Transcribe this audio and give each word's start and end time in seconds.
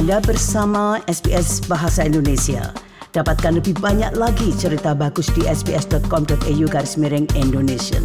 Anda 0.00 0.16
bersama 0.24 0.96
SBS 1.12 1.60
Bahasa 1.68 2.08
Indonesia. 2.08 2.72
Dapatkan 3.12 3.60
lebih 3.60 3.76
banyak 3.84 4.16
lagi 4.16 4.48
cerita 4.56 4.96
bagus 4.96 5.28
di 5.36 5.44
sbs.com.au 5.44 6.64
garis 6.72 6.96
miring 6.96 7.28
Indonesia. 7.36 8.00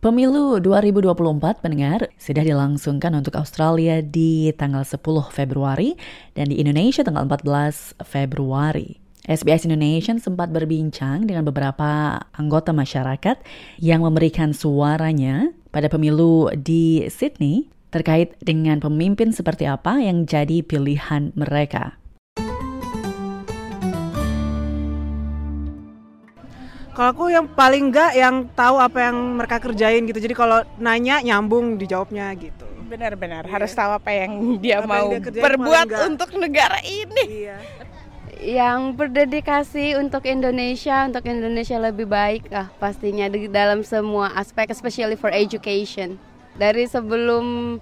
Pemilu 0.00 0.64
2024 0.64 1.60
pendengar 1.60 2.08
sudah 2.16 2.40
dilangsungkan 2.40 3.20
untuk 3.20 3.36
Australia 3.36 4.00
di 4.00 4.48
tanggal 4.56 4.80
10 4.80 4.96
Februari 5.28 5.92
dan 6.32 6.48
di 6.48 6.56
Indonesia 6.56 7.04
tanggal 7.04 7.28
14 7.28 8.00
Februari. 8.08 8.96
SBS 9.28 9.68
Indonesia 9.68 10.16
sempat 10.16 10.48
berbincang 10.48 11.28
dengan 11.28 11.44
beberapa 11.44 12.16
anggota 12.32 12.72
masyarakat 12.72 13.44
yang 13.76 14.08
memberikan 14.08 14.56
suaranya 14.56 15.52
pada 15.68 15.92
pemilu 15.92 16.48
di 16.56 17.04
Sydney 17.12 17.68
terkait 17.88 18.36
dengan 18.44 18.80
pemimpin 18.80 19.32
seperti 19.32 19.64
apa 19.64 20.00
yang 20.00 20.28
jadi 20.28 20.60
pilihan 20.60 21.32
mereka. 21.32 21.96
Kalau 26.98 27.14
aku 27.14 27.30
yang 27.30 27.46
paling 27.54 27.94
enggak 27.94 28.10
yang 28.18 28.50
tahu 28.58 28.82
apa 28.82 29.06
yang 29.06 29.38
mereka 29.38 29.62
kerjain 29.62 30.02
gitu. 30.02 30.18
Jadi 30.18 30.34
kalau 30.34 30.66
nanya 30.82 31.22
nyambung 31.22 31.78
dijawabnya 31.78 32.34
gitu. 32.34 32.66
Benar-benar 32.90 33.46
yeah. 33.46 33.54
harus 33.54 33.70
tahu 33.70 33.94
apa 33.94 34.10
yang 34.10 34.58
dia 34.58 34.82
Apa 34.82 34.90
mau 34.90 35.06
yang 35.14 35.22
dia 35.22 35.38
perbuat 35.38 35.86
untuk 36.10 36.34
negara 36.34 36.82
ini. 36.82 37.46
Iya. 37.46 37.58
yang 38.38 38.94
berdedikasi 38.94 39.98
untuk 39.98 40.22
Indonesia, 40.22 41.10
untuk 41.10 41.26
Indonesia 41.26 41.74
lebih 41.74 42.06
baik 42.06 42.46
lah 42.54 42.70
pastinya 42.78 43.26
di 43.26 43.50
dalam 43.50 43.82
semua 43.82 44.30
aspek, 44.38 44.70
especially 44.70 45.18
for 45.18 45.30
education. 45.30 46.18
Dari 46.58 46.84
sebelum 46.90 47.78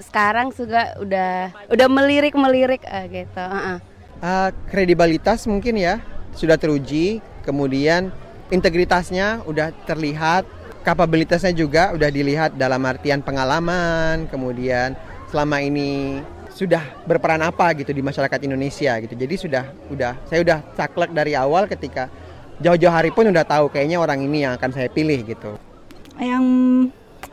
sekarang 0.00 0.50
juga 0.54 0.94
udah 0.98 1.32
udah 1.70 1.88
melirik 1.90 2.34
melirik 2.34 2.82
eh, 2.86 3.24
gitu. 3.24 3.42
uh-uh. 3.42 3.78
Uh, 4.24 4.50
kredibilitas 4.70 5.44
mungkin 5.44 5.76
ya 5.76 6.00
sudah 6.34 6.58
teruji, 6.58 7.20
kemudian 7.44 8.10
integritasnya 8.48 9.44
udah 9.44 9.70
terlihat, 9.84 10.46
kapabilitasnya 10.86 11.52
juga 11.54 11.92
udah 11.92 12.08
dilihat 12.10 12.56
dalam 12.56 12.82
artian 12.86 13.20
pengalaman, 13.20 14.26
kemudian 14.30 14.98
selama 15.28 15.60
ini 15.60 16.22
sudah 16.54 16.82
berperan 17.02 17.42
apa 17.42 17.74
gitu 17.74 17.90
di 17.90 18.00
masyarakat 18.00 18.38
Indonesia 18.46 18.94
gitu. 19.02 19.14
Jadi 19.18 19.34
sudah 19.34 19.64
udah 19.90 20.12
saya 20.30 20.40
udah 20.46 20.58
saklek 20.78 21.10
dari 21.10 21.34
awal 21.34 21.66
ketika 21.66 22.06
jauh-jauh 22.62 22.94
hari 22.94 23.10
pun 23.10 23.26
udah 23.26 23.42
tahu 23.42 23.66
kayaknya 23.66 23.98
orang 23.98 24.22
ini 24.22 24.46
yang 24.46 24.54
akan 24.54 24.70
saya 24.70 24.86
pilih 24.86 25.26
gitu. 25.26 25.58
yang 26.22 26.46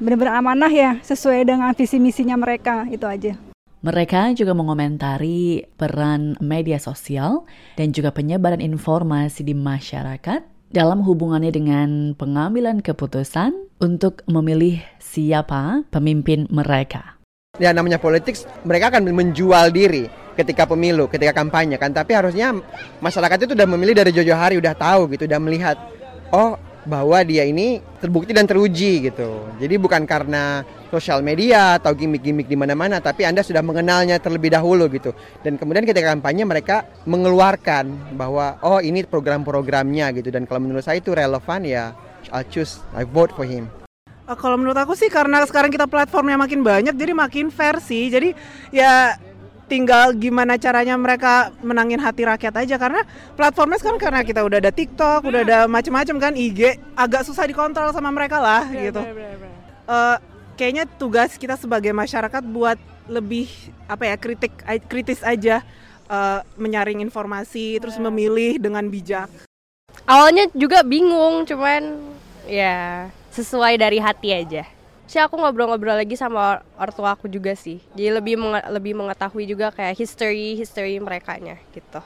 benar-benar 0.02 0.42
amanah 0.42 0.74
ya 0.74 0.98
sesuai 1.06 1.46
dengan 1.46 1.72
visi 1.78 2.02
misinya 2.02 2.34
mereka 2.34 2.90
itu 2.90 3.06
aja. 3.06 3.38
Mereka 3.82 4.38
juga 4.38 4.54
mengomentari 4.54 5.66
peran 5.74 6.38
media 6.38 6.78
sosial 6.78 7.50
dan 7.78 7.90
juga 7.90 8.14
penyebaran 8.14 8.62
informasi 8.62 9.42
di 9.42 9.58
masyarakat 9.58 10.46
dalam 10.70 11.02
hubungannya 11.02 11.50
dengan 11.50 11.90
pengambilan 12.14 12.86
keputusan 12.86 13.54
untuk 13.82 14.22
memilih 14.30 14.82
siapa 15.02 15.82
pemimpin 15.90 16.46
mereka. 16.54 17.18
Ya 17.58 17.74
namanya 17.74 17.98
politik 17.98 18.38
mereka 18.64 18.94
akan 18.94 19.10
menjual 19.12 19.74
diri 19.74 20.06
ketika 20.38 20.70
pemilu, 20.70 21.10
ketika 21.10 21.34
kampanye 21.34 21.82
kan. 21.82 21.90
Tapi 21.90 22.14
harusnya 22.14 22.54
masyarakat 23.02 23.50
itu 23.50 23.54
udah 23.58 23.68
memilih 23.68 23.98
dari 23.98 24.14
jauh-jauh 24.14 24.38
hari 24.38 24.56
udah 24.62 24.78
tahu 24.78 25.10
gitu, 25.12 25.26
udah 25.26 25.42
melihat 25.42 25.76
oh 26.32 26.56
bahwa 26.86 27.22
dia 27.22 27.46
ini 27.46 27.82
terbukti 28.02 28.34
dan 28.34 28.50
teruji 28.50 29.06
gitu. 29.06 29.46
Jadi 29.62 29.76
bukan 29.78 30.06
karena 30.10 30.66
sosial 30.90 31.22
media 31.22 31.78
atau 31.78 31.94
gimmick-gimmick 31.94 32.50
di 32.50 32.58
mana-mana, 32.58 32.98
tapi 32.98 33.24
Anda 33.24 33.46
sudah 33.46 33.62
mengenalnya 33.62 34.18
terlebih 34.18 34.52
dahulu 34.52 34.90
gitu. 34.90 35.14
Dan 35.46 35.62
kemudian 35.62 35.86
ketika 35.86 36.12
kampanye 36.12 36.44
mereka 36.44 36.90
mengeluarkan 37.06 38.18
bahwa 38.18 38.58
oh 38.66 38.82
ini 38.82 39.06
program-programnya 39.06 40.10
gitu 40.18 40.34
dan 40.34 40.50
kalau 40.50 40.66
menurut 40.66 40.82
saya 40.82 40.98
itu 40.98 41.14
relevan 41.14 41.62
ya 41.64 41.94
I'll 42.30 42.46
choose, 42.46 42.82
I 42.94 43.06
vote 43.06 43.34
for 43.34 43.46
him. 43.46 43.70
Eh, 44.30 44.38
Kalau 44.38 44.56
menurut 44.56 44.78
aku 44.78 44.94
sih 44.94 45.10
karena 45.10 45.42
sekarang 45.44 45.74
kita 45.74 45.90
platformnya 45.90 46.38
makin 46.38 46.62
banyak 46.62 46.94
jadi 46.94 47.14
makin 47.18 47.50
sih. 47.82 48.08
Jadi 48.14 48.38
ya 48.70 49.18
tinggal 49.72 50.12
gimana 50.12 50.60
caranya 50.60 51.00
mereka 51.00 51.56
menangin 51.64 51.96
hati 52.04 52.28
rakyat 52.28 52.68
aja 52.68 52.76
karena 52.76 53.08
platformnya 53.40 53.80
sekarang 53.80 54.04
karena 54.04 54.20
kita 54.28 54.44
udah 54.44 54.60
ada 54.60 54.72
TikTok, 54.76 55.24
udah 55.24 55.42
ada 55.48 55.60
macam-macam 55.72 56.16
kan 56.20 56.34
IG 56.36 56.76
agak 56.92 57.24
susah 57.24 57.48
dikontrol 57.48 57.96
sama 57.96 58.12
mereka 58.12 58.44
lah 58.44 58.68
gitu. 58.68 59.00
Eh, 59.88 60.18
kayaknya 60.60 60.84
tugas 61.00 61.40
kita 61.40 61.56
sebagai 61.56 61.96
masyarakat 61.96 62.44
buat 62.52 62.76
lebih 63.08 63.48
apa 63.88 64.12
ya 64.12 64.16
kritik 64.20 64.52
kritis 64.92 65.24
aja 65.24 65.64
eh, 66.12 66.40
menyaring 66.60 67.00
informasi 67.00 67.80
terus 67.80 67.96
memilih 67.96 68.60
dengan 68.60 68.84
bijak. 68.92 69.32
awalnya 70.08 70.48
juga 70.56 70.84
bingung 70.88 71.44
cuman 71.48 72.00
ya 72.48 73.08
sesuai 73.32 73.76
dari 73.80 74.00
hati 74.00 74.30
aja 74.32 74.64
sih 75.12 75.20
aku 75.20 75.36
ngobrol-ngobrol 75.36 76.00
lagi 76.00 76.16
sama 76.16 76.40
or- 76.40 76.64
ortua 76.80 77.20
aku 77.20 77.28
juga 77.28 77.52
sih 77.52 77.84
jadi 77.92 78.24
lebih 78.24 78.40
menge- 78.40 78.64
lebih 78.72 78.96
mengetahui 78.96 79.44
juga 79.44 79.68
kayak 79.76 80.00
history 80.00 80.56
history 80.56 80.96
mereka 81.04 81.36
nya 81.36 81.60
gitu 81.76 82.00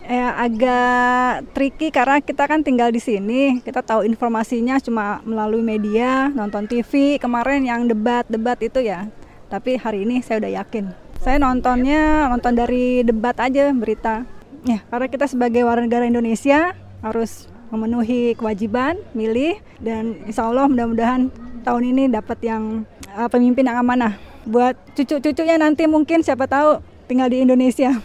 Ya, 0.00 0.32
agak 0.32 1.52
tricky 1.54 1.92
karena 1.92 2.18
kita 2.24 2.48
kan 2.48 2.64
tinggal 2.64 2.90
di 2.90 2.98
sini, 2.98 3.60
kita 3.62 3.84
tahu 3.84 4.02
informasinya 4.02 4.80
cuma 4.82 5.20
melalui 5.22 5.62
media, 5.62 6.32
nonton 6.34 6.66
TV, 6.66 7.20
kemarin 7.20 7.62
yang 7.62 7.86
debat-debat 7.86 8.58
itu 8.64 8.80
ya. 8.80 9.06
Tapi 9.52 9.78
hari 9.78 10.08
ini 10.08 10.18
saya 10.24 10.42
udah 10.42 10.64
yakin. 10.64 10.90
Saya 11.20 11.36
nontonnya 11.38 12.26
nonton 12.32 12.58
dari 12.58 13.04
debat 13.06 13.36
aja 13.38 13.70
berita. 13.76 14.24
Ya, 14.64 14.82
karena 14.88 15.06
kita 15.06 15.30
sebagai 15.30 15.62
warga 15.62 15.84
negara 15.84 16.08
Indonesia 16.08 16.74
harus 17.04 17.46
memenuhi 17.70 18.34
kewajiban 18.34 18.98
milih 19.14 19.62
dan 19.78 20.18
insya 20.26 20.50
Allah 20.50 20.66
mudah-mudahan 20.66 21.30
tahun 21.60 21.94
ini 21.94 22.02
dapat 22.10 22.38
yang 22.42 22.88
uh, 23.14 23.28
pemimpin 23.28 23.68
yang 23.68 23.80
amanah 23.84 24.16
buat 24.48 24.76
cucu-cucunya 24.96 25.60
nanti 25.60 25.84
mungkin 25.84 26.24
siapa 26.24 26.48
tahu 26.48 26.80
tinggal 27.06 27.28
di 27.28 27.44
Indonesia. 27.44 28.00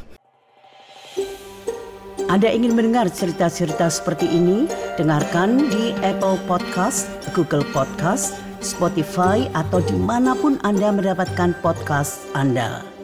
Anda 2.26 2.50
ingin 2.50 2.74
mendengar 2.74 3.06
cerita-cerita 3.14 3.86
seperti 3.86 4.26
ini? 4.26 4.66
Dengarkan 4.98 5.70
di 5.70 5.94
Apple 6.02 6.42
Podcast, 6.50 7.06
Google 7.38 7.62
Podcast, 7.70 8.34
Spotify, 8.66 9.46
atau 9.54 9.78
di 9.78 9.94
mana 9.94 10.34
pun 10.34 10.58
Anda 10.66 10.90
mendapatkan 10.90 11.54
podcast 11.62 12.26
Anda. 12.34 12.94